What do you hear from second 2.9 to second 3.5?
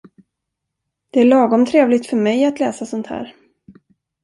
här.